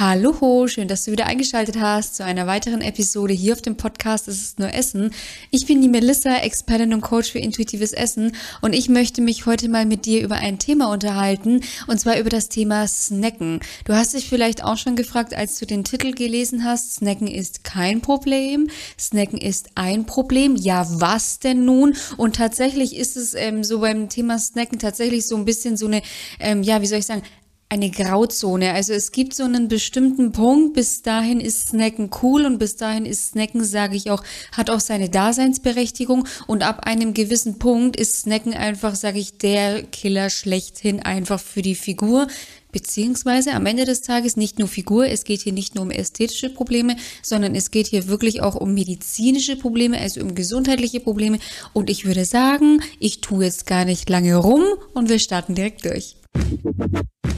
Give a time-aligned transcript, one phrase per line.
[0.00, 4.28] Hallo, schön, dass du wieder eingeschaltet hast zu einer weiteren Episode hier auf dem Podcast
[4.28, 5.12] Es ist nur Essen.
[5.50, 9.68] Ich bin die Melissa, Expertin und Coach für intuitives Essen und ich möchte mich heute
[9.68, 13.58] mal mit dir über ein Thema unterhalten und zwar über das Thema Snacken.
[13.86, 17.64] Du hast dich vielleicht auch schon gefragt, als du den Titel gelesen hast, Snacken ist
[17.64, 20.54] kein Problem, Snacken ist ein Problem.
[20.54, 21.96] Ja, was denn nun?
[22.16, 26.02] Und tatsächlich ist es ähm, so beim Thema Snacken tatsächlich so ein bisschen so eine,
[26.38, 27.24] ähm, ja, wie soll ich sagen,
[27.70, 28.72] eine Grauzone.
[28.72, 33.04] Also es gibt so einen bestimmten Punkt, bis dahin ist Snacken cool und bis dahin
[33.04, 38.22] ist Snacken, sage ich auch, hat auch seine Daseinsberechtigung und ab einem gewissen Punkt ist
[38.22, 42.26] Snacken einfach, sage ich, der Killer schlechthin einfach für die Figur.
[42.70, 46.50] Beziehungsweise am Ende des Tages nicht nur Figur, es geht hier nicht nur um ästhetische
[46.50, 51.38] Probleme, sondern es geht hier wirklich auch um medizinische Probleme, also um gesundheitliche Probleme.
[51.72, 55.86] Und ich würde sagen, ich tue jetzt gar nicht lange rum und wir starten direkt
[55.86, 56.16] durch.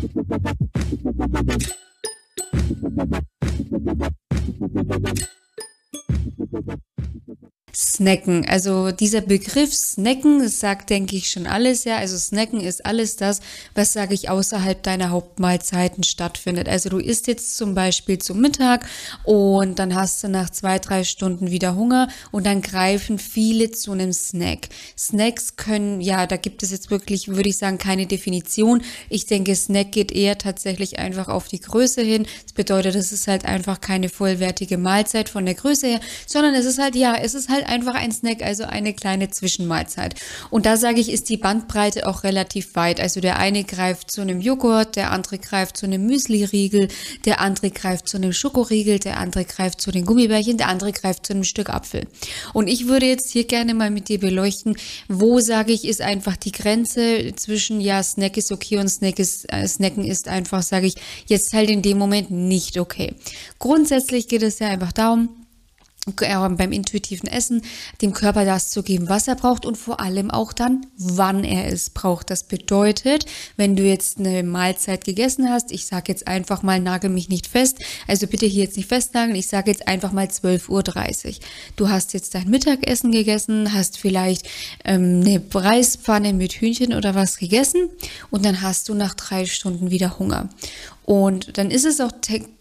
[0.03, 0.79] Thank
[5.19, 5.40] you.
[7.75, 8.47] Snacken.
[8.49, 11.97] Also dieser Begriff Snacken sagt, denke ich, schon alles, ja.
[11.97, 13.41] Also Snacken ist alles das,
[13.75, 16.69] was, sage ich, außerhalb deiner Hauptmahlzeiten stattfindet.
[16.69, 18.87] Also du isst jetzt zum Beispiel zum Mittag
[19.25, 23.93] und dann hast du nach zwei, drei Stunden wieder Hunger und dann greifen viele zu
[23.93, 24.69] einem Snack.
[24.97, 28.83] Snacks können, ja, da gibt es jetzt wirklich, würde ich sagen, keine Definition.
[29.09, 32.27] Ich denke, Snack geht eher tatsächlich einfach auf die Größe hin.
[32.43, 36.67] Das bedeutet, es ist halt einfach keine vollwertige Mahlzeit von der Größe her, sondern es
[36.67, 40.15] ist halt, ja, es ist halt einfach ein Snack, also eine kleine Zwischenmahlzeit.
[40.51, 43.01] Und da sage ich, ist die Bandbreite auch relativ weit.
[43.01, 46.89] Also der eine greift zu einem Joghurt, der andere greift zu einem Müsli-Riegel,
[47.25, 51.27] der andere greift zu einem Schokoriegel, der andere greift zu den Gummibärchen, der andere greift
[51.27, 52.07] zu einem Stück Apfel.
[52.53, 54.77] Und ich würde jetzt hier gerne mal mit dir beleuchten,
[55.09, 59.51] wo sage ich, ist einfach die Grenze zwischen, ja, Snack ist okay und Snack ist,
[59.53, 60.95] äh, Snacken ist einfach, sage ich,
[61.27, 63.15] jetzt halt in dem Moment nicht okay.
[63.59, 65.40] Grundsätzlich geht es ja einfach darum,
[66.17, 67.63] beim intuitiven Essen
[68.03, 71.73] dem Körper das zu geben, was er braucht und vor allem auch dann, wann er
[71.73, 72.31] es braucht.
[72.31, 73.27] Das bedeutet,
[73.57, 77.47] wenn du jetzt eine Mahlzeit gegessen hast, ich sage jetzt einfach mal, nagel mich nicht
[77.47, 81.35] fest, also bitte hier jetzt nicht festnageln, ich sage jetzt einfach mal 12.30 Uhr.
[81.77, 84.49] Du hast jetzt dein Mittagessen gegessen, hast vielleicht
[84.85, 87.89] ähm, eine Reispfanne mit Hühnchen oder was gegessen
[88.31, 90.49] und dann hast du nach drei Stunden wieder Hunger.
[91.05, 92.13] Und dann ist es auch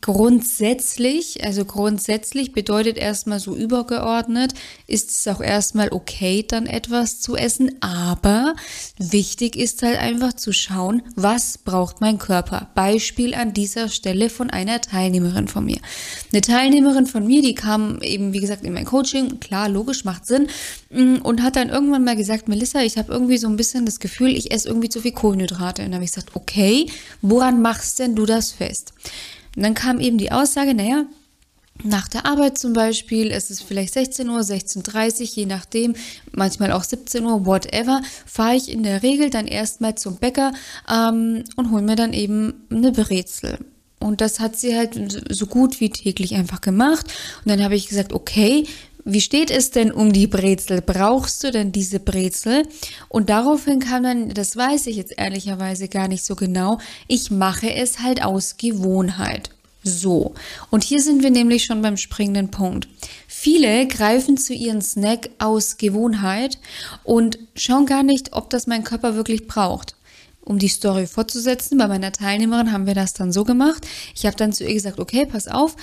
[0.02, 4.54] grundsätzlich, also grundsätzlich bedeutet erstmal so übergeordnet,
[4.88, 7.76] ist es auch erstmal okay, dann etwas zu essen.
[7.82, 8.56] Aber
[8.98, 12.70] wichtig ist halt einfach zu schauen, was braucht mein Körper.
[12.76, 15.78] Beispiel an dieser Stelle von einer Teilnehmerin von mir.
[16.32, 20.26] Eine Teilnehmerin von mir, die kam eben, wie gesagt, in mein Coaching, klar, logisch, macht
[20.26, 20.48] Sinn,
[20.90, 24.00] mm, und hat dann irgendwann mal gesagt, Melissa, ich habe irgendwie so ein bisschen das
[24.00, 25.82] Gefühl, ich esse irgendwie zu viel Kohlenhydrate.
[25.82, 26.88] Und dann habe ich gesagt, okay,
[27.22, 28.94] woran machst denn du das fest.
[29.56, 31.06] Und dann kam eben die Aussage, naja,
[31.84, 35.96] nach der Arbeit zum Beispiel, es ist vielleicht 16 Uhr, 16.30 Uhr, je nachdem,
[36.34, 40.52] manchmal auch 17 Uhr, whatever, fahre ich in der Regel dann erstmal zum Bäcker
[40.90, 43.60] ähm, und hole mir dann eben eine Brezel.
[44.00, 47.06] Und das hat sie halt so gut wie täglich einfach gemacht.
[47.44, 48.66] Und dann habe ich gesagt, okay,
[49.06, 50.82] wie steht es denn um die Brezel?
[50.82, 52.68] Brauchst du denn diese Brezel?
[53.08, 57.74] Und daraufhin kam dann, das weiß ich jetzt ehrlicherweise gar nicht so genau, ich mache
[57.74, 59.50] es halt aus Gewohnheit.
[59.82, 60.34] So,
[60.70, 62.90] und hier sind wir nämlich schon beim springenden Punkt.
[63.28, 66.58] Viele greifen zu ihren Snack aus Gewohnheit
[67.04, 69.96] und schauen gar nicht, ob das mein Körper wirklich braucht
[70.50, 71.78] um die Story fortzusetzen.
[71.78, 73.86] Bei meiner Teilnehmerin haben wir das dann so gemacht.
[74.16, 75.76] Ich habe dann zu ihr gesagt, okay, pass auf,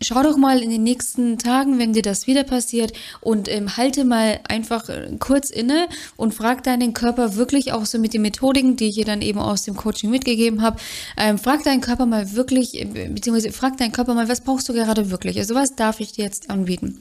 [0.00, 4.04] schau doch mal in den nächsten Tagen, wenn dir das wieder passiert und ähm, halte
[4.04, 8.76] mal einfach äh, kurz inne und frag deinen Körper wirklich auch so mit den Methodiken,
[8.76, 10.78] die ich dir dann eben aus dem Coaching mitgegeben habe,
[11.16, 14.72] ähm, frag deinen Körper mal wirklich, äh, beziehungsweise frag deinen Körper mal, was brauchst du
[14.72, 15.38] gerade wirklich?
[15.38, 17.00] Also was darf ich dir jetzt anbieten?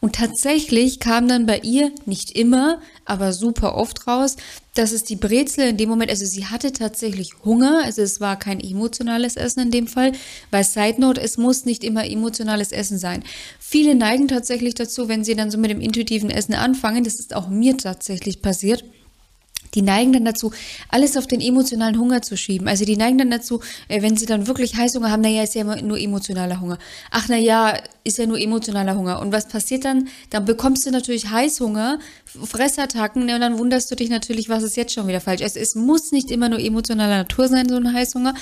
[0.00, 4.36] Und tatsächlich kam dann bei ihr nicht immer, aber super oft raus,
[4.78, 8.38] dass es die Brezel in dem Moment, also sie hatte tatsächlich Hunger, also es war
[8.38, 10.12] kein emotionales Essen in dem Fall,
[10.52, 13.22] weil Side Note, es muss nicht immer emotionales Essen sein.
[13.58, 17.34] Viele neigen tatsächlich dazu, wenn sie dann so mit dem intuitiven Essen anfangen, das ist
[17.34, 18.84] auch mir tatsächlich passiert,
[19.74, 20.52] die neigen dann dazu,
[20.88, 22.68] alles auf den emotionalen Hunger zu schieben.
[22.68, 25.64] Also die neigen dann dazu, äh, wenn sie dann wirklich Heißhunger haben, naja, ist ja
[25.64, 26.78] nur emotionaler Hunger.
[27.10, 29.20] Ach naja, ist ja nur emotionaler Hunger.
[29.20, 30.08] Und was passiert dann?
[30.30, 34.94] Dann bekommst du natürlich Heißhunger, Fressattacken und dann wunderst du dich natürlich, was ist jetzt
[34.94, 35.42] schon wieder falsch.
[35.42, 38.34] Also es muss nicht immer nur emotionaler Natur sein, so ein Heißhunger.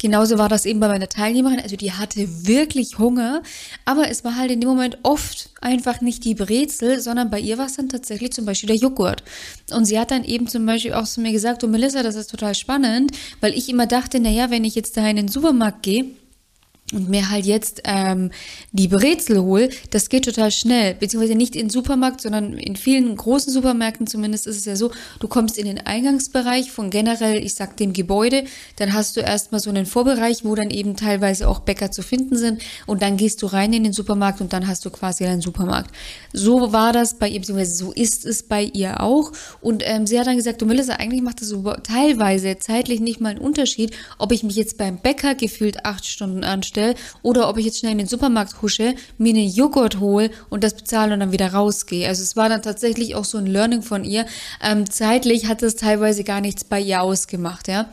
[0.00, 1.60] Genauso war das eben bei meiner Teilnehmerin.
[1.60, 3.42] Also die hatte wirklich Hunger,
[3.84, 7.58] aber es war halt in dem Moment oft einfach nicht die Brezel, sondern bei ihr
[7.58, 9.22] war es dann tatsächlich zum Beispiel der Joghurt.
[9.72, 12.30] Und sie hat dann eben zum Beispiel auch zu mir gesagt, du Melissa, das ist
[12.30, 13.12] total spannend,
[13.42, 16.06] weil ich immer dachte, naja, wenn ich jetzt da in den Supermarkt gehe,
[16.92, 18.30] und mir halt jetzt ähm,
[18.72, 20.94] die Brezel hole, das geht total schnell.
[20.94, 24.90] Beziehungsweise nicht in Supermarkt, sondern in vielen großen Supermärkten zumindest ist es ja so,
[25.20, 28.44] du kommst in den Eingangsbereich von generell, ich sag dem Gebäude,
[28.76, 32.36] dann hast du erstmal so einen Vorbereich, wo dann eben teilweise auch Bäcker zu finden
[32.36, 35.42] sind und dann gehst du rein in den Supermarkt und dann hast du quasi einen
[35.42, 35.94] Supermarkt.
[36.32, 39.32] So war das bei ihr, beziehungsweise so ist es bei ihr auch.
[39.60, 43.20] Und ähm, sie hat dann gesagt, du Melissa, eigentlich macht das so teilweise zeitlich nicht
[43.20, 47.48] mal einen Unterschied, ob ich mich jetzt beim Bäcker gefühlt acht Stunden anstelle bestelle oder
[47.48, 51.14] ob ich jetzt schnell in den Supermarkt husche, mir einen Joghurt hole und das bezahle
[51.14, 52.08] und dann wieder rausgehe.
[52.08, 54.26] Also es war dann tatsächlich auch so ein Learning von ihr.
[54.62, 57.88] Ähm, zeitlich hat es teilweise gar nichts bei ihr ausgemacht, ja.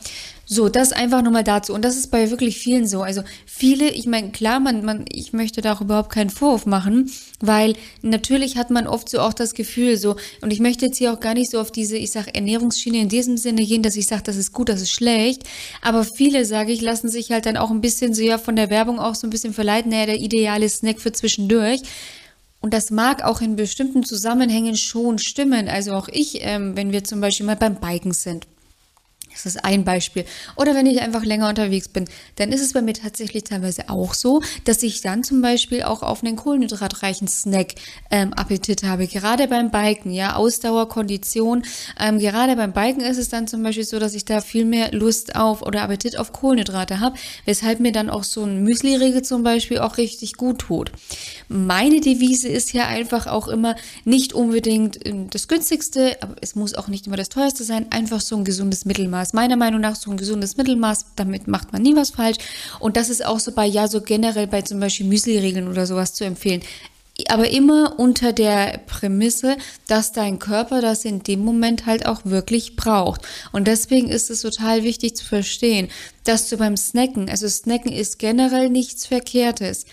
[0.50, 1.74] So, das einfach nochmal dazu.
[1.74, 3.02] Und das ist bei wirklich vielen so.
[3.02, 7.10] Also viele, ich meine, klar, man, man, ich möchte da auch überhaupt keinen Vorwurf machen,
[7.40, 11.12] weil natürlich hat man oft so auch das Gefühl so, und ich möchte jetzt hier
[11.12, 14.06] auch gar nicht so auf diese, ich sag, Ernährungsschiene in diesem Sinne gehen, dass ich
[14.06, 15.42] sage, das ist gut, das ist schlecht.
[15.82, 18.70] Aber viele, sage ich, lassen sich halt dann auch ein bisschen so ja von der
[18.70, 21.82] Werbung auch so ein bisschen verleiten, naja, der ideale Snack für zwischendurch.
[22.62, 25.68] Und das mag auch in bestimmten Zusammenhängen schon stimmen.
[25.68, 28.46] Also auch ich, ähm, wenn wir zum Beispiel mal beim Biken sind
[29.44, 30.24] das ist ein Beispiel.
[30.56, 32.06] Oder wenn ich einfach länger unterwegs bin,
[32.36, 36.02] dann ist es bei mir tatsächlich teilweise auch so, dass ich dann zum Beispiel auch
[36.02, 37.74] auf einen kohlenhydratreichen Snack
[38.10, 39.06] ähm, Appetit habe.
[39.06, 41.62] Gerade beim Biken, ja, Ausdauer, Kondition.
[41.98, 44.92] Ähm, gerade beim Biken ist es dann zum Beispiel so, dass ich da viel mehr
[44.92, 49.42] Lust auf oder Appetit auf Kohlenhydrate habe, weshalb mir dann auch so ein Müsli-Riegel zum
[49.42, 50.92] Beispiel auch richtig gut tut.
[51.48, 53.74] Meine Devise ist ja einfach auch immer
[54.04, 58.20] nicht unbedingt ähm, das günstigste, aber es muss auch nicht immer das teuerste sein, einfach
[58.20, 61.06] so ein gesundes Mittelmaß meiner Meinung nach so ein gesundes Mittelmaß.
[61.16, 62.38] Damit macht man nie was falsch.
[62.80, 66.14] Und das ist auch so bei, ja, so generell bei zum Beispiel Müsli-Regeln oder sowas
[66.14, 66.62] zu empfehlen
[67.26, 69.56] aber immer unter der Prämisse,
[69.88, 73.22] dass dein Körper das in dem Moment halt auch wirklich braucht.
[73.50, 75.88] Und deswegen ist es total wichtig zu verstehen,
[76.22, 79.86] dass du beim Snacken, also Snacken ist generell nichts Verkehrtes.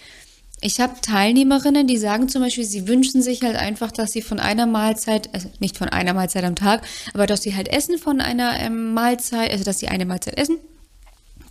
[0.66, 4.40] Ich habe Teilnehmerinnen, die sagen zum Beispiel, sie wünschen sich halt einfach, dass sie von
[4.40, 6.82] einer Mahlzeit, also nicht von einer Mahlzeit am Tag,
[7.14, 10.58] aber dass sie halt essen von einer ähm, Mahlzeit, also dass sie eine Mahlzeit essen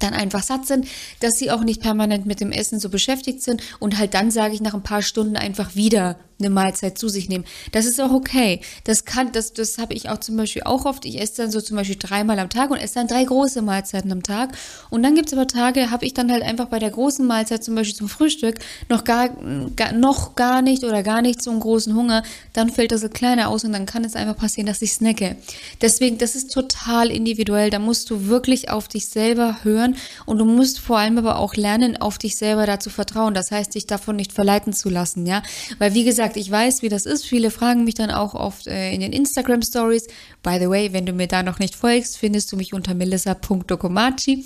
[0.01, 0.89] dann einfach satt sind,
[1.21, 4.53] dass sie auch nicht permanent mit dem Essen so beschäftigt sind und halt dann, sage
[4.53, 7.45] ich, nach ein paar Stunden einfach wieder eine Mahlzeit zu sich nehmen.
[7.73, 8.61] Das ist auch okay.
[8.85, 11.05] Das kann, das, das habe ich auch zum Beispiel auch oft.
[11.05, 14.11] Ich esse dann so zum Beispiel dreimal am Tag und esse dann drei große Mahlzeiten
[14.11, 14.57] am Tag.
[14.91, 17.63] Und dann gibt es aber Tage, habe ich dann halt einfach bei der großen Mahlzeit,
[17.63, 18.57] zum Beispiel zum Frühstück,
[18.89, 19.29] noch gar,
[19.77, 22.25] gar, noch gar nicht oder gar nicht so einen großen Hunger.
[22.53, 25.37] Dann fällt das so kleiner aus und dann kann es einfach passieren, dass ich snacke.
[25.81, 27.71] Deswegen, das ist total individuell.
[27.71, 29.97] Da musst du wirklich auf dich selber hören
[30.27, 33.35] und du musst vor allem aber auch lernen, auf dich selber dazu vertrauen.
[33.35, 35.43] Das heißt, dich davon nicht verleiten zu lassen, ja.
[35.79, 37.27] Weil wie gesagt, gesagt, ich weiß, wie das ist.
[37.27, 40.07] Viele fragen mich dann auch oft äh, in den Instagram Stories.
[40.43, 44.45] By the way, wenn du mir da noch nicht folgst, findest du mich unter melissa.dokomachi.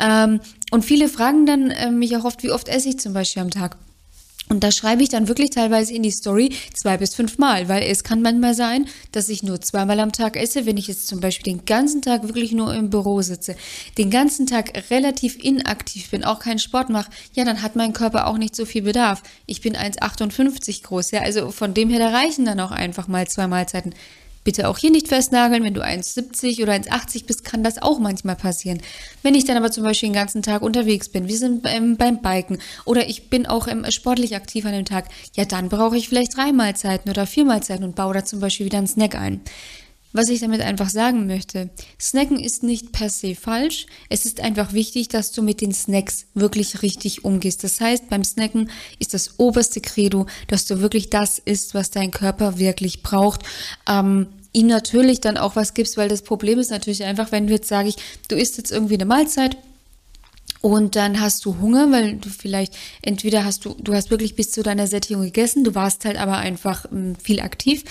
[0.00, 0.40] Ähm,
[0.70, 3.50] und viele fragen dann äh, mich auch oft, wie oft esse ich zum Beispiel am
[3.50, 3.76] Tag.
[4.50, 7.84] Und da schreibe ich dann wirklich teilweise in die Story zwei bis fünf Mal, weil
[7.84, 11.20] es kann manchmal sein, dass ich nur zweimal am Tag esse, wenn ich jetzt zum
[11.20, 13.54] Beispiel den ganzen Tag wirklich nur im Büro sitze,
[13.96, 18.26] den ganzen Tag relativ inaktiv bin, auch keinen Sport mache, ja, dann hat mein Körper
[18.26, 19.22] auch nicht so viel Bedarf.
[19.46, 23.28] Ich bin 1,58 groß, ja, also von dem her, da reichen dann auch einfach mal
[23.28, 23.94] zwei Mahlzeiten.
[24.50, 28.34] Bitte auch hier nicht festnageln, wenn du 1,70 oder 1,80 bist, kann das auch manchmal
[28.34, 28.80] passieren.
[29.22, 32.20] Wenn ich dann aber zum Beispiel den ganzen Tag unterwegs bin, wir sind beim, beim
[32.20, 35.04] Biken oder ich bin auch ähm, sportlich aktiv an dem Tag,
[35.36, 38.66] ja, dann brauche ich vielleicht drei Mahlzeiten oder vier Mahlzeiten und baue da zum Beispiel
[38.66, 39.40] wieder einen Snack ein.
[40.12, 43.86] Was ich damit einfach sagen möchte, Snacken ist nicht per se falsch.
[44.08, 47.62] Es ist einfach wichtig, dass du mit den Snacks wirklich richtig umgehst.
[47.62, 52.10] Das heißt, beim Snacken ist das oberste Credo, dass du wirklich das isst, was dein
[52.10, 53.42] Körper wirklich braucht.
[53.88, 57.52] Ähm, ihm natürlich dann auch was gibst, weil das Problem ist natürlich einfach, wenn du
[57.52, 57.96] jetzt sage ich,
[58.28, 59.56] du isst jetzt irgendwie eine Mahlzeit,
[60.62, 64.50] und dann hast du Hunger, weil du vielleicht entweder hast du, du hast wirklich bis
[64.50, 67.84] zu deiner Sättigung gegessen, du warst halt aber einfach ähm, viel aktiv,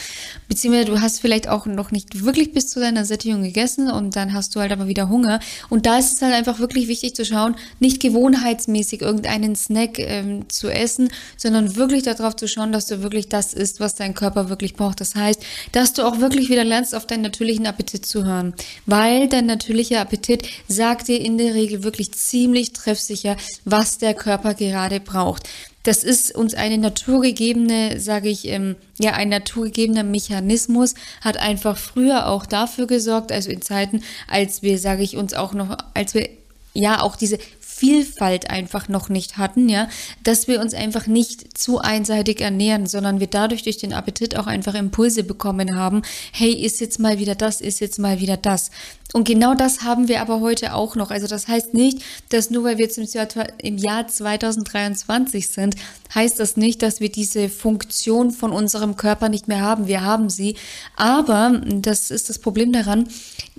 [0.48, 4.34] beziehungsweise du hast vielleicht auch noch nicht wirklich bis zu deiner Sättigung gegessen und dann
[4.34, 5.40] hast du halt aber wieder Hunger.
[5.70, 10.48] Und da ist es halt einfach wirklich wichtig zu schauen, nicht gewohnheitsmäßig irgendeinen Snack ähm,
[10.50, 14.50] zu essen, sondern wirklich darauf zu schauen, dass du wirklich das isst, was dein Körper
[14.50, 15.02] wirklich braucht.
[15.02, 18.54] Das heißt, dass du auch wirklich wieder lernst, auf deinen natürlichen Appetit zu hören,
[18.86, 24.14] weil dein natürlicher Appetit sagt dir in der Regel wirklich ziemlich ziemlich treffsicher, was der
[24.14, 25.48] Körper gerade braucht.
[25.84, 32.28] Das ist uns eine naturgegebene, sage ich, ähm, ja, ein naturgegebener Mechanismus, hat einfach früher
[32.28, 36.30] auch dafür gesorgt, also in Zeiten, als wir, sage ich uns auch noch, als wir
[36.74, 37.40] ja auch diese
[37.80, 39.88] Vielfalt einfach noch nicht hatten, ja,
[40.26, 44.48] dass wir uns einfach nicht zu einseitig ernähren, sondern wir dadurch durch den Appetit auch
[44.48, 46.02] einfach Impulse bekommen haben.
[46.34, 48.70] Hey, ist jetzt mal wieder das, ist jetzt mal wieder das.
[49.14, 51.10] Und genau das haben wir aber heute auch noch.
[51.10, 55.76] Also das heißt nicht, dass nur weil wir jetzt im Jahr 2023 sind,
[56.14, 59.88] heißt das nicht, dass wir diese Funktion von unserem Körper nicht mehr haben.
[59.88, 60.58] Wir haben sie.
[60.98, 63.08] Aber das ist das Problem daran.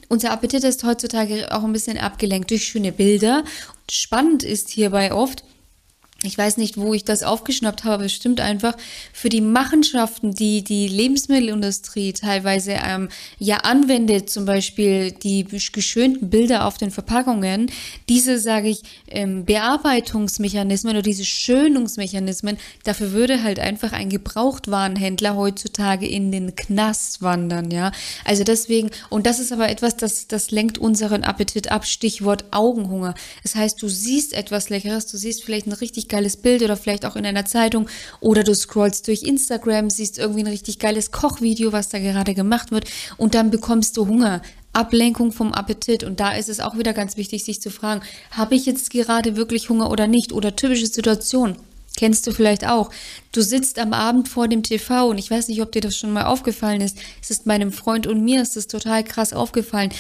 [0.09, 3.45] Unser Appetit ist heutzutage auch ein bisschen abgelenkt durch schöne Bilder.
[3.93, 5.45] Spannend ist hierbei oft,
[6.23, 8.77] ich weiß nicht, wo ich das aufgeschnappt habe, bestimmt einfach
[9.13, 13.09] für die Machenschaften, die die Lebensmittelindustrie teilweise ähm,
[13.39, 17.71] ja anwendet, zum Beispiel die geschönten Bilder auf den Verpackungen,
[18.11, 26.07] diese, sage ich, ähm, Bearbeitungsmechanismen oder diese Schönungsmechanismen, dafür würde halt einfach ein Gebrauchtwarenhändler heutzutage
[26.07, 27.93] in den Knast wandern, ja.
[28.27, 33.15] Also deswegen, und das ist aber etwas, das, das lenkt unseren Appetit ab, Stichwort Augenhunger.
[33.43, 37.07] Das heißt, du siehst etwas Leckeres, du siehst vielleicht ein richtig geiles Bild oder vielleicht
[37.07, 37.89] auch in einer Zeitung
[38.21, 42.71] oder du scrollst durch Instagram, siehst irgendwie ein richtig geiles Kochvideo, was da gerade gemacht
[42.71, 42.85] wird
[43.17, 44.43] und dann bekommst du Hunger.
[44.73, 46.05] Ablenkung vom Appetit.
[46.05, 49.35] Und da ist es auch wieder ganz wichtig, sich zu fragen, habe ich jetzt gerade
[49.35, 50.33] wirklich Hunger oder nicht?
[50.33, 51.57] Oder typische Situation.
[51.97, 52.91] Kennst du vielleicht auch.
[53.33, 56.13] Du sitzt am Abend vor dem TV und ich weiß nicht, ob dir das schon
[56.13, 56.97] mal aufgefallen ist.
[57.21, 59.91] Es ist meinem Freund und mir ist es total krass aufgefallen.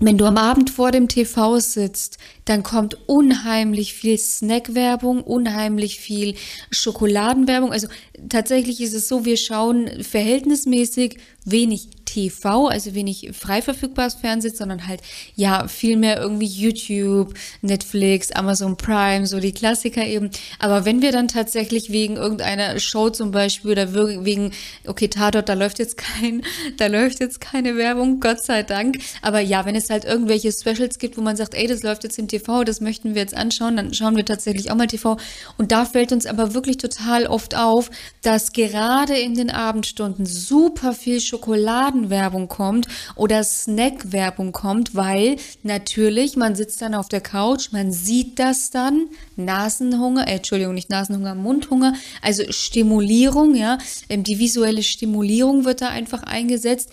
[0.00, 6.36] Wenn du am Abend vor dem TV sitzt, dann kommt unheimlich viel Snackwerbung, unheimlich viel
[6.70, 7.72] Schokoladenwerbung.
[7.72, 7.88] Also
[8.28, 14.86] tatsächlich ist es so, wir schauen verhältnismäßig wenig TV, also wenig frei verfügbares Fernsehen, sondern
[14.86, 15.02] halt
[15.34, 20.30] ja viel mehr irgendwie YouTube, Netflix, Amazon Prime, so die Klassiker eben.
[20.58, 23.92] Aber wenn wir dann tatsächlich wegen irgendeiner Show zum Beispiel oder
[24.24, 24.52] wegen,
[24.86, 26.42] okay, Tatort, da läuft jetzt kein,
[26.78, 28.98] da läuft jetzt keine Werbung, Gott sei Dank.
[29.20, 32.18] Aber ja, wenn es halt irgendwelche Specials gibt, wo man sagt, ey, das läuft jetzt
[32.18, 35.18] im TV, das möchten wir jetzt anschauen, dann schauen wir tatsächlich auch mal TV.
[35.58, 37.90] Und da fällt uns aber wirklich total oft auf,
[38.22, 46.36] dass gerade in den Abendstunden super viel Schokoladen Schokoladenwerbung kommt oder Snackwerbung kommt, weil natürlich,
[46.36, 51.34] man sitzt dann auf der Couch, man sieht das dann, Nasenhunger, äh, Entschuldigung, nicht Nasenhunger,
[51.34, 53.78] Mundhunger, also Stimulierung, ja,
[54.08, 56.90] ähm, die visuelle Stimulierung wird da einfach eingesetzt.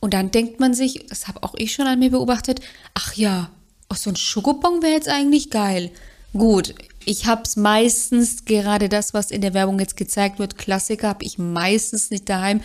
[0.00, 2.60] Und dann denkt man sich, das habe auch ich schon an mir beobachtet,
[2.94, 3.50] ach ja,
[3.90, 5.90] oh, so ein Schokobon wäre jetzt eigentlich geil.
[6.32, 11.08] Gut, ich habe es meistens, gerade das, was in der Werbung jetzt gezeigt wird, Klassiker,
[11.08, 12.60] habe ich meistens nicht daheim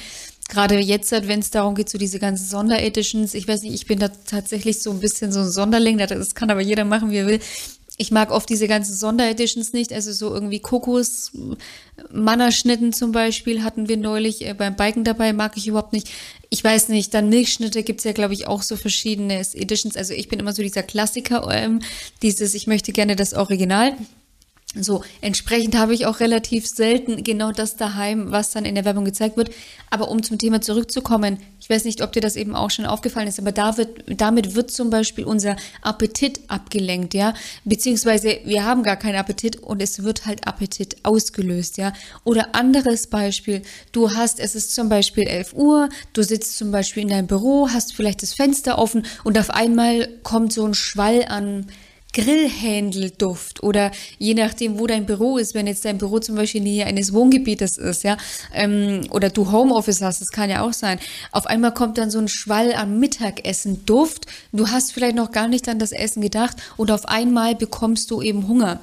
[0.47, 3.99] gerade jetzt, wenn es darum geht, so diese ganzen Sondereditions, ich weiß nicht, ich bin
[3.99, 7.27] da tatsächlich so ein bisschen so ein Sonderling, das kann aber jeder machen, wie er
[7.27, 7.39] will.
[7.97, 11.31] Ich mag oft diese ganzen Sondereditions nicht, also so irgendwie Kokos,
[12.11, 16.09] Mannerschnitten zum Beispiel hatten wir neulich äh, beim Biken dabei, mag ich überhaupt nicht.
[16.49, 19.95] Ich weiß nicht, dann Milchschnitte gibt's ja, glaube ich, auch so verschiedene Editions.
[19.95, 21.79] Also ich bin immer so dieser Klassiker, ähm,
[22.21, 23.95] dieses, ich möchte gerne das Original.
[24.77, 29.05] So, entsprechend habe ich auch relativ selten genau das daheim, was dann in der Werbung
[29.05, 29.51] gezeigt wird.
[29.89, 33.29] Aber um zum Thema zurückzukommen, ich weiß nicht, ob dir das eben auch schon aufgefallen
[33.29, 37.33] ist, aber da wird, damit wird zum Beispiel unser Appetit abgelenkt, ja.
[37.63, 41.93] Beziehungsweise wir haben gar keinen Appetit und es wird halt Appetit ausgelöst, ja.
[42.25, 43.61] Oder anderes Beispiel,
[43.93, 47.69] du hast, es ist zum Beispiel 11 Uhr, du sitzt zum Beispiel in deinem Büro,
[47.69, 51.67] hast vielleicht das Fenster offen und auf einmal kommt so ein Schwall an
[52.15, 56.63] Grillhändelduft oder je nachdem, wo dein Büro ist, wenn jetzt dein Büro zum Beispiel in
[56.63, 58.15] Nähe eines Wohngebietes ist, ja,
[58.53, 60.97] ähm, oder du Homeoffice hast, das kann ja auch sein.
[61.33, 64.27] Auf einmal kommt dann so ein Schwall am Mittagessen Duft.
[64.53, 68.21] Du hast vielleicht noch gar nicht an das Essen gedacht und auf einmal bekommst du
[68.21, 68.79] eben Hunger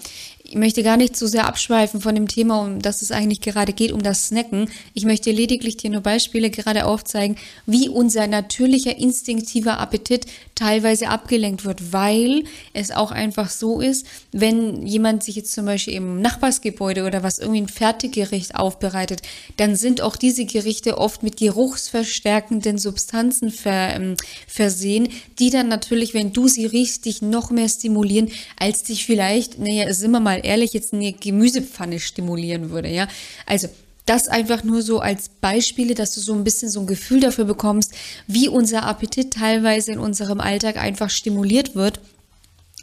[0.52, 3.72] ich möchte gar nicht zu sehr abschweifen von dem Thema, um das es eigentlich gerade
[3.72, 4.68] geht, um das Snacken.
[4.92, 11.64] Ich möchte lediglich dir nur Beispiele gerade aufzeigen, wie unser natürlicher instinktiver Appetit teilweise abgelenkt
[11.64, 12.44] wird, weil
[12.74, 17.38] es auch einfach so ist, wenn jemand sich jetzt zum Beispiel im Nachbarsgebäude oder was
[17.38, 19.22] irgendwie ein Fertiggericht aufbereitet,
[19.56, 24.16] dann sind auch diese Gerichte oft mit geruchsverstärkenden Substanzen ver, ähm,
[24.46, 29.58] versehen, die dann natürlich, wenn du sie riechst, dich noch mehr stimulieren, als dich vielleicht,
[29.58, 33.08] naja, sind wir mal ehrlich, jetzt eine Gemüsepfanne stimulieren würde, ja.
[33.46, 33.68] Also,
[34.06, 37.44] das einfach nur so als Beispiele, dass du so ein bisschen so ein Gefühl dafür
[37.44, 37.92] bekommst,
[38.26, 42.00] wie unser Appetit teilweise in unserem Alltag einfach stimuliert wird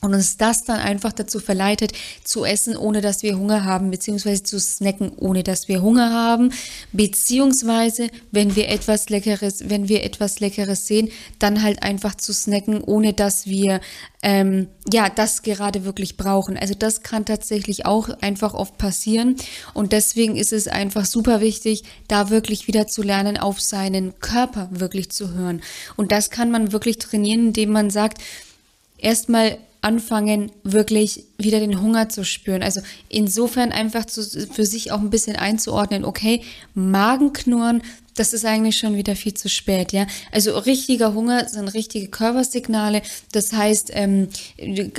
[0.02, 1.92] und uns das dann einfach dazu verleitet,
[2.24, 6.52] zu essen, ohne dass wir Hunger haben, beziehungsweise zu snacken, ohne dass wir Hunger haben,
[6.92, 12.82] beziehungsweise wenn wir etwas Leckeres, wenn wir etwas Leckeres sehen, dann halt einfach zu snacken,
[12.82, 13.82] ohne dass wir
[14.22, 16.58] ähm, ja das gerade wirklich brauchen.
[16.58, 19.36] Also das kann tatsächlich auch einfach oft passieren
[19.74, 24.70] und deswegen ist es einfach super wichtig, da wirklich wieder zu lernen, auf seinen Körper
[24.72, 25.62] wirklich zu hören.
[25.96, 28.22] Und das kann man wirklich trainieren, indem man sagt,
[28.98, 32.64] erstmal anfangen, wirklich wieder den Hunger zu spüren.
[32.64, 36.42] Also insofern einfach zu, für sich auch ein bisschen einzuordnen, okay,
[36.74, 37.82] Magenknurren,
[38.20, 40.06] das ist eigentlich schon wieder viel zu spät, ja.
[40.32, 44.28] Also richtiger Hunger sind richtige Körpersignale, das heißt ähm,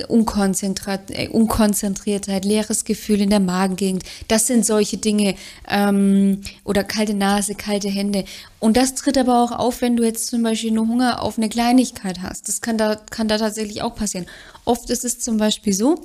[0.09, 5.35] Unkonzentrat, äh, Unkonzentriertheit, leeres Gefühl in der Magengegend, das sind solche Dinge
[5.69, 8.25] ähm, oder kalte Nase, kalte Hände.
[8.59, 11.50] Und das tritt aber auch auf, wenn du jetzt zum Beispiel nur Hunger auf eine
[11.50, 12.49] Kleinigkeit hast.
[12.49, 14.27] Das kann da, kann da tatsächlich auch passieren.
[14.65, 16.05] Oft ist es zum Beispiel so,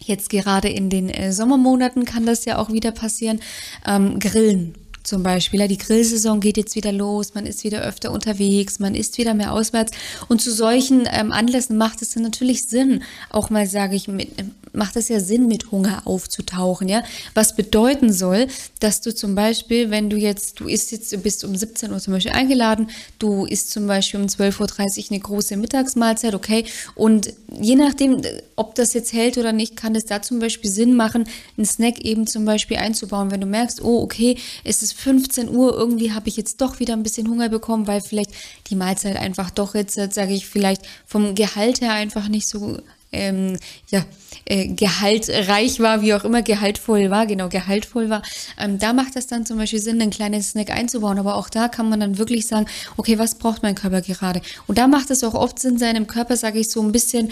[0.00, 3.40] Jetzt gerade in den äh, Sommermonaten kann das ja auch wieder passieren.
[3.86, 5.66] Ähm, Grillen zum Beispiel.
[5.68, 9.52] Die Grillsaison geht jetzt wieder los, man ist wieder öfter unterwegs, man isst wieder mehr
[9.52, 9.92] auswärts.
[10.28, 14.30] Und zu solchen ähm, Anlässen macht es dann natürlich Sinn, auch mal sage ich, mit,
[14.72, 17.02] macht es ja Sinn, mit Hunger aufzutauchen, ja.
[17.34, 18.48] Was bedeuten soll,
[18.80, 21.98] dass du zum Beispiel, wenn du jetzt, du isst jetzt, du bist um 17 Uhr
[21.98, 27.32] zum Beispiel eingeladen, du isst zum Beispiel um 12.30 Uhr eine große Mittagsmahlzeit, okay, und
[27.60, 28.22] je nachdem,
[28.56, 31.24] ob das jetzt hält oder nicht, kann es da zum Beispiel Sinn machen,
[31.56, 35.74] einen Snack eben zum Beispiel einzubauen, wenn du merkst, oh, okay, es ist 15 Uhr,
[35.74, 38.30] irgendwie habe ich jetzt doch wieder ein bisschen Hunger bekommen, weil vielleicht
[38.68, 42.78] die Mahlzeit einfach doch jetzt, sage ich, vielleicht vom Gehalt her einfach nicht so
[43.14, 43.56] ähm,
[43.90, 44.04] ja,
[44.44, 48.22] äh, gehaltreich war, wie auch immer, gehaltvoll war, genau, gehaltvoll war.
[48.58, 51.18] Ähm, da macht es dann zum Beispiel Sinn, einen kleinen Snack einzubauen.
[51.18, 54.42] Aber auch da kann man dann wirklich sagen, okay, was braucht mein Körper gerade?
[54.66, 57.30] Und da macht es auch oft Sinn, seinem Körper, sage ich so, ein bisschen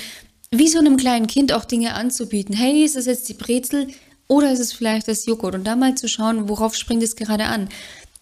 [0.50, 2.54] wie so einem kleinen Kind auch Dinge anzubieten.
[2.54, 3.88] Hey, ist das jetzt die Brezel?
[4.32, 5.54] Oder ist es vielleicht das Joghurt?
[5.54, 7.68] Und da mal zu schauen, worauf springt es gerade an.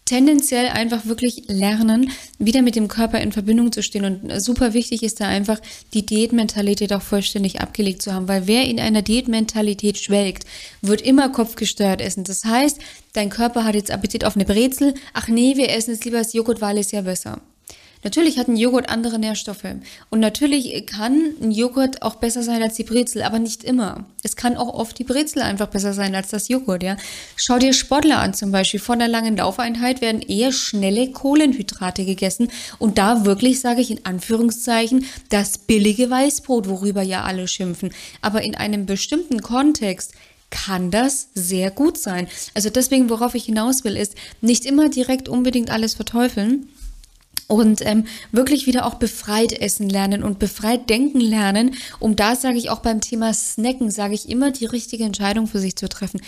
[0.06, 4.04] Tendenziell einfach wirklich lernen, wieder mit dem Körper in Verbindung zu stehen.
[4.04, 5.60] Und super wichtig ist da einfach,
[5.94, 8.26] die Diätmentalität auch vollständig abgelegt zu haben.
[8.26, 10.46] Weil wer in einer Diätmentalität schwelgt,
[10.82, 12.24] wird immer kopfgesteuert essen.
[12.24, 12.80] Das heißt,
[13.12, 14.94] dein Körper hat jetzt Appetit auf eine Brezel.
[15.14, 17.40] Ach nee, wir essen jetzt lieber das Joghurt, weil es ja besser.
[18.02, 19.64] Natürlich hat ein Joghurt andere Nährstoffe.
[20.08, 24.04] Und natürlich kann ein Joghurt auch besser sein als die Brezel, aber nicht immer.
[24.22, 26.96] Es kann auch oft die Brezel einfach besser sein als das Joghurt, ja.
[27.36, 28.80] Schau dir Sportler an zum Beispiel.
[28.80, 32.48] Vor einer langen Laufeinheit werden eher schnelle Kohlenhydrate gegessen.
[32.78, 37.92] Und da wirklich, sage ich in Anführungszeichen, das billige Weißbrot, worüber ja alle schimpfen.
[38.22, 40.14] Aber in einem bestimmten Kontext
[40.50, 42.28] kann das sehr gut sein.
[42.54, 46.68] Also deswegen, worauf ich hinaus will, ist nicht immer direkt unbedingt alles verteufeln,
[47.50, 52.58] und ähm, wirklich wieder auch befreit essen lernen und befreit denken lernen, um da sage
[52.58, 56.20] ich auch beim Thema Snacken, sage ich immer die richtige Entscheidung für sich zu treffen.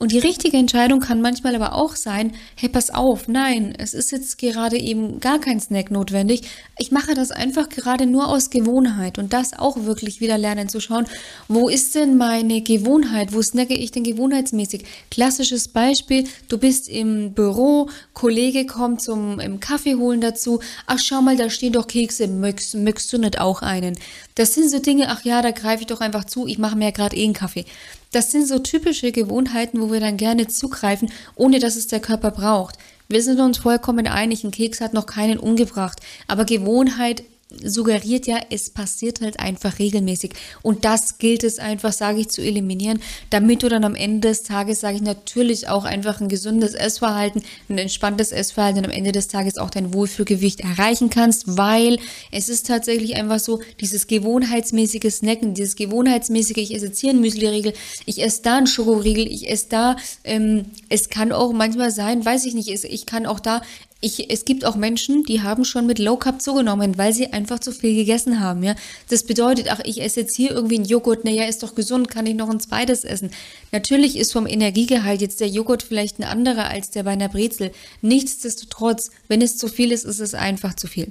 [0.00, 4.12] Und die richtige Entscheidung kann manchmal aber auch sein, hey, pass auf, nein, es ist
[4.12, 6.42] jetzt gerade eben gar kein Snack notwendig.
[6.78, 10.78] Ich mache das einfach gerade nur aus Gewohnheit und das auch wirklich wieder lernen zu
[10.78, 11.06] schauen,
[11.48, 13.32] wo ist denn meine Gewohnheit?
[13.32, 14.84] Wo snacke ich denn gewohnheitsmäßig?
[15.10, 20.60] Klassisches Beispiel, du bist im Büro, Kollege kommt zum im Kaffee holen dazu.
[20.86, 23.98] Ach, schau mal, da stehen doch Kekse, möchtest, möchtest du nicht auch einen?
[24.36, 26.84] Das sind so Dinge, ach ja, da greife ich doch einfach zu, ich mache mir
[26.84, 27.64] ja gerade eh einen Kaffee.
[28.12, 32.30] Das sind so typische Gewohnheiten, wo wir dann gerne zugreifen, ohne dass es der Körper
[32.30, 32.76] braucht.
[33.08, 37.22] Wir sind uns vollkommen einig, ein Keks hat noch keinen umgebracht, aber Gewohnheit
[37.64, 40.32] suggeriert ja, es passiert halt einfach regelmäßig.
[40.62, 44.42] Und das gilt es einfach, sage ich, zu eliminieren, damit du dann am Ende des
[44.42, 49.12] Tages, sage ich, natürlich auch einfach ein gesundes Essverhalten, ein entspanntes Essverhalten und am Ende
[49.12, 51.98] des Tages auch dein Wohlfühlgewicht erreichen kannst, weil
[52.30, 57.20] es ist tatsächlich einfach so, dieses gewohnheitsmäßige Snacken, dieses gewohnheitsmäßige, ich esse jetzt hier ein
[57.20, 57.72] Müsli-Riegel,
[58.04, 62.44] ich esse da einen Schokoriegel, ich esse da, ähm, es kann auch manchmal sein, weiß
[62.44, 63.62] ich nicht, ich kann auch da
[64.00, 67.58] ich, es gibt auch Menschen, die haben schon mit Low Carb zugenommen, weil sie einfach
[67.58, 68.76] zu viel gegessen haben, ja.
[69.08, 72.26] Das bedeutet, ach, ich esse jetzt hier irgendwie einen Joghurt, naja, ist doch gesund, kann
[72.26, 73.30] ich noch ein zweites essen.
[73.72, 77.72] Natürlich ist vom Energiegehalt jetzt der Joghurt vielleicht ein anderer als der bei einer Brezel.
[78.00, 81.08] Nichtsdestotrotz, wenn es zu viel ist, ist es einfach zu viel.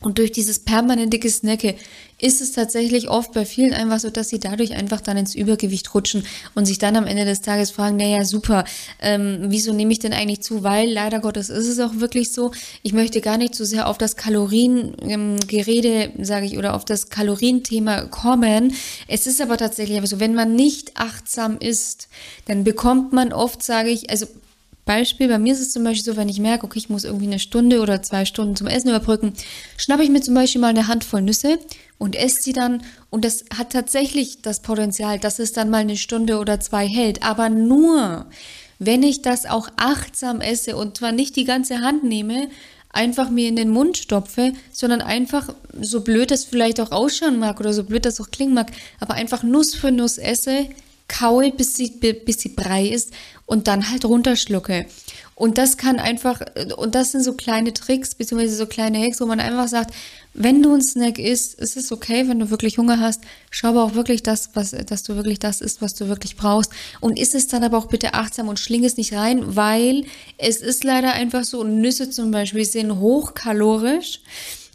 [0.00, 1.76] Und durch dieses permanente Gesnacke
[2.24, 5.94] ist es tatsächlich oft bei vielen einfach so, dass sie dadurch einfach dann ins Übergewicht
[5.94, 8.64] rutschen und sich dann am Ende des Tages fragen, naja, super,
[9.02, 10.62] ähm, wieso nehme ich denn eigentlich zu?
[10.62, 13.98] Weil leider Gottes ist es auch wirklich so, ich möchte gar nicht so sehr auf
[13.98, 18.74] das Kaloriengerede, ähm, sage ich, oder auf das Kalorienthema kommen.
[19.06, 22.08] Es ist aber tatsächlich so, wenn man nicht achtsam ist,
[22.46, 24.26] dann bekommt man oft, sage ich, also
[24.84, 27.26] Beispiel, bei mir ist es zum Beispiel so, wenn ich merke, okay, ich muss irgendwie
[27.26, 29.32] eine Stunde oder zwei Stunden zum Essen überbrücken,
[29.76, 31.58] schnappe ich mir zum Beispiel mal eine Handvoll Nüsse
[31.98, 32.82] und esse sie dann.
[33.10, 37.22] Und das hat tatsächlich das Potenzial, dass es dann mal eine Stunde oder zwei hält.
[37.22, 38.26] Aber nur,
[38.78, 42.48] wenn ich das auch achtsam esse und zwar nicht die ganze Hand nehme,
[42.90, 47.58] einfach mir in den Mund stopfe, sondern einfach, so blöd das vielleicht auch ausschauen mag
[47.58, 48.70] oder so blöd das auch klingen mag,
[49.00, 50.68] aber einfach Nuss für Nuss esse,
[51.08, 53.12] kaue, bis sie, bis sie brei ist
[53.46, 54.86] und dann halt runterschlucke.
[55.36, 56.40] Und das kann einfach,
[56.76, 59.92] und das sind so kleine Tricks, beziehungsweise so kleine Hacks, wo man einfach sagt,
[60.32, 63.22] wenn du ein Snack isst, ist es okay, wenn du wirklich Hunger hast.
[63.50, 66.70] Schau aber auch wirklich das, was, dass du wirklich das isst, was du wirklich brauchst.
[67.00, 70.04] Und isst es dann aber auch bitte achtsam und schling es nicht rein, weil
[70.38, 74.20] es ist leider einfach so, Nüsse zum Beispiel sind hochkalorisch.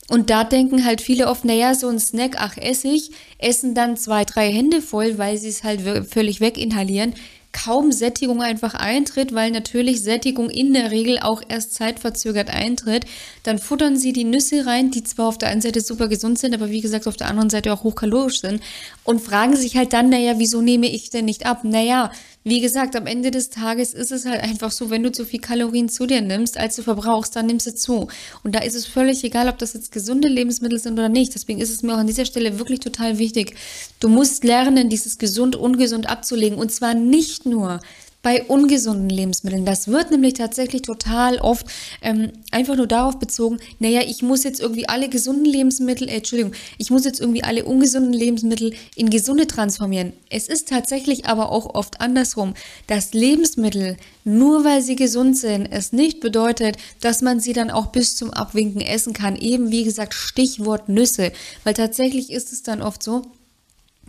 [0.10, 3.95] Und da denken halt viele oft, naja, so ein Snack, ach, esse ich, essen dann
[3.95, 7.13] zwei, drei Hände voll, weil sie es halt völlig weginhalieren
[7.52, 13.06] kaum Sättigung einfach eintritt, weil natürlich Sättigung in der Regel auch erst zeitverzögert eintritt,
[13.43, 16.54] dann futtern sie die Nüsse rein, die zwar auf der einen Seite super gesund sind,
[16.54, 18.62] aber wie gesagt auf der anderen Seite auch hochkalorisch sind
[19.04, 21.63] und fragen sich halt dann, naja, wieso nehme ich denn nicht ab?
[21.63, 22.12] Naja,
[22.43, 25.41] wie gesagt, am Ende des Tages ist es halt einfach so, wenn du zu viel
[25.41, 28.08] Kalorien zu dir nimmst, als du verbrauchst, dann nimmst du zu.
[28.43, 31.36] Und da ist es völlig egal, ob das jetzt gesunde Lebensmittel sind oder nicht.
[31.36, 33.56] Deswegen ist es mir auch an dieser Stelle wirklich total wichtig.
[33.99, 36.58] Du musst lernen, dieses gesund, ungesund abzulegen.
[36.58, 37.82] Und zwar nicht nur
[38.22, 39.66] bei ungesunden Lebensmitteln.
[39.66, 41.66] Das wird nämlich tatsächlich total oft
[42.02, 46.54] ähm, einfach nur darauf bezogen, naja, ich muss jetzt irgendwie alle gesunden Lebensmittel, äh, Entschuldigung,
[46.78, 50.12] ich muss jetzt irgendwie alle ungesunden Lebensmittel in gesunde transformieren.
[50.30, 52.56] Es ist tatsächlich aber auch oft andersrum,
[52.88, 57.88] dass Lebensmittel, nur weil sie gesund sind, es nicht bedeutet, dass man sie dann auch
[57.88, 59.38] bis zum Abwinken essen kann.
[59.38, 61.32] Eben wie gesagt, Stichwort Nüsse,
[61.64, 63.22] weil tatsächlich ist es dann oft so,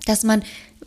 [0.06, 0.42] dass man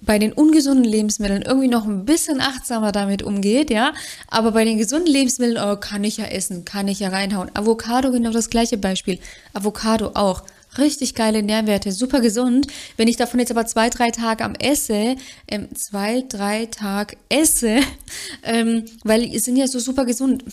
[0.05, 3.93] bei den ungesunden Lebensmitteln irgendwie noch ein bisschen achtsamer damit umgeht, ja.
[4.27, 7.49] Aber bei den gesunden Lebensmitteln, oh, kann ich ja essen, kann ich ja reinhauen.
[7.53, 9.19] Avocado genau das gleiche Beispiel.
[9.53, 10.43] Avocado auch.
[10.77, 12.65] Richtig geile Nährwerte, super gesund.
[12.97, 15.15] Wenn ich davon jetzt aber zwei, drei Tage am esse,
[15.47, 17.79] ähm, zwei, drei Tag esse,
[18.43, 20.43] ähm, weil die sind ja so super gesund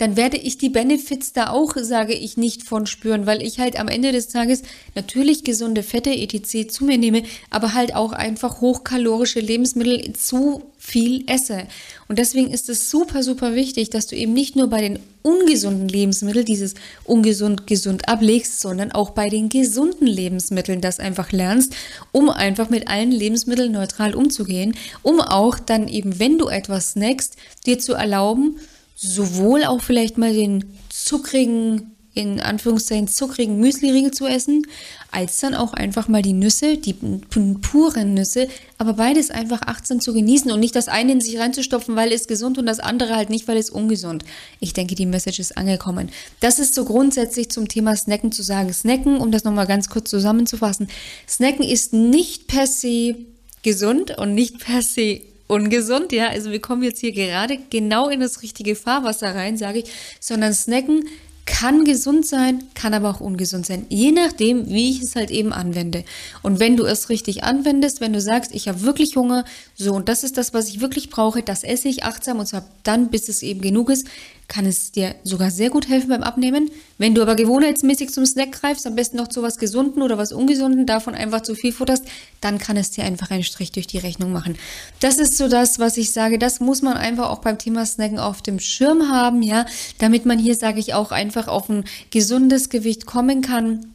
[0.00, 3.78] dann werde ich die Benefits da auch, sage ich, nicht von spüren, weil ich halt
[3.78, 4.62] am Ende des Tages
[4.94, 6.68] natürlich gesunde Fette etc.
[6.70, 11.64] zu mir nehme, aber halt auch einfach hochkalorische Lebensmittel zu viel esse.
[12.08, 15.86] Und deswegen ist es super, super wichtig, dass du eben nicht nur bei den ungesunden
[15.86, 21.74] Lebensmitteln dieses ungesund, gesund ablegst, sondern auch bei den gesunden Lebensmitteln das einfach lernst,
[22.10, 27.36] um einfach mit allen Lebensmitteln neutral umzugehen, um auch dann eben, wenn du etwas snackst,
[27.66, 28.56] dir zu erlauben,
[29.00, 34.66] sowohl auch vielleicht mal den zuckrigen, in Anführungszeichen zuckrigen Müsli-Riegel zu essen,
[35.10, 40.12] als dann auch einfach mal die Nüsse, die puren Nüsse, aber beides einfach achtsam zu
[40.12, 43.30] genießen und nicht das eine in sich reinzustopfen, weil es gesund und das andere halt
[43.30, 44.24] nicht, weil es ungesund.
[44.60, 46.10] Ich denke, die Message ist angekommen.
[46.40, 48.72] Das ist so grundsätzlich zum Thema Snacken zu sagen.
[48.72, 50.88] Snacken, um das nochmal ganz kurz zusammenzufassen,
[51.26, 53.16] Snacken ist nicht per se
[53.62, 56.28] gesund und nicht per se ungesund, ja.
[56.28, 60.54] Also wir kommen jetzt hier gerade genau in das richtige Fahrwasser rein, sage ich, sondern
[60.54, 61.04] Snacken
[61.50, 65.52] kann gesund sein, kann aber auch ungesund sein, je nachdem, wie ich es halt eben
[65.52, 66.04] anwende.
[66.42, 70.08] Und wenn du es richtig anwendest, wenn du sagst, ich habe wirklich Hunger, so und
[70.08, 73.28] das ist das, was ich wirklich brauche, das esse ich achtsam und zwar dann, bis
[73.28, 74.06] es eben genug ist,
[74.50, 76.70] kann es dir sogar sehr gut helfen beim Abnehmen.
[76.98, 80.32] Wenn du aber gewohnheitsmäßig zum Snack greifst, am besten noch zu was Gesunden oder was
[80.32, 82.04] Ungesunden, davon einfach zu viel futterst,
[82.40, 84.58] dann kann es dir einfach einen Strich durch die Rechnung machen.
[84.98, 86.38] Das ist so das, was ich sage.
[86.38, 89.66] Das muss man einfach auch beim Thema Snacken auf dem Schirm haben, ja,
[89.98, 93.94] damit man hier, sage ich, auch einfach auf ein gesundes Gewicht kommen kann.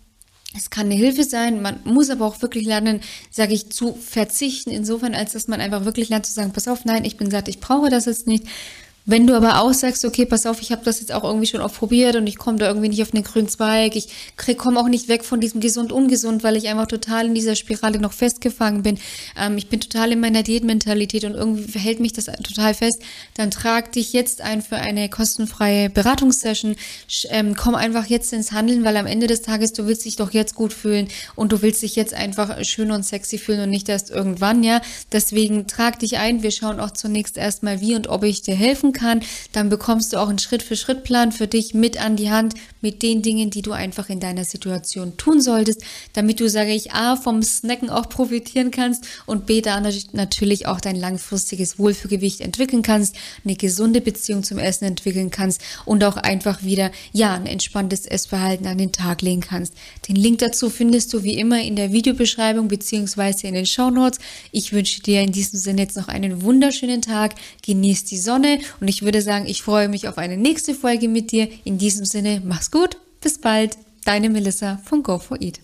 [0.58, 4.72] Es kann eine Hilfe sein, man muss aber auch wirklich lernen, sage ich, zu verzichten,
[4.72, 7.50] insofern, als dass man einfach wirklich lernt zu sagen, pass auf, nein, ich bin satt,
[7.50, 8.46] ich brauche das jetzt nicht.
[9.08, 11.62] Wenn du aber auch sagst, okay, pass auf, ich habe das jetzt auch irgendwie schon
[11.62, 14.10] oft probiert und ich komme da irgendwie nicht auf den grünen Zweig, ich
[14.58, 18.00] komme auch nicht weg von diesem gesund ungesund, weil ich einfach total in dieser Spirale
[18.00, 18.98] noch festgefangen bin.
[19.38, 23.04] Ähm, ich bin total in meiner Diätmentalität und irgendwie hält mich das total fest.
[23.36, 26.76] Dann trag dich jetzt ein für eine kostenfreie Beratungssession.
[27.30, 30.32] Ähm, komm einfach jetzt ins Handeln, weil am Ende des Tages du willst dich doch
[30.32, 33.88] jetzt gut fühlen und du willst dich jetzt einfach schön und sexy fühlen und nicht
[33.88, 34.82] erst irgendwann, ja.
[35.12, 36.41] Deswegen trag dich ein.
[36.41, 40.17] Wir schauen auch zunächst erstmal, wie und ob ich dir helfen kann, dann bekommst du
[40.17, 44.10] auch einen Schritt-für-Schritt-Plan für dich mit an die Hand mit den Dingen, die du einfach
[44.10, 49.05] in deiner Situation tun solltest, damit du, sage ich, A, vom Snacken auch profitieren kannst
[49.25, 54.86] und B, da natürlich auch dein langfristiges Wohlfühlgewicht entwickeln kannst, eine gesunde Beziehung zum Essen
[54.86, 59.73] entwickeln kannst und auch einfach wieder, ja, ein entspanntes Essverhalten an den Tag legen kannst.
[60.08, 64.19] Den Link dazu findest du wie immer in der Videobeschreibung beziehungsweise in den Show Notes.
[64.51, 67.36] Ich wünsche dir in diesem Sinne jetzt noch einen wunderschönen Tag.
[67.63, 71.08] Genieß die Sonne und und ich würde sagen, ich freue mich auf eine nächste Folge
[71.08, 71.48] mit dir.
[71.63, 73.80] In diesem Sinne, mach's gut, bis bald.
[74.06, 75.58] Deine Melissa von Go4Eat.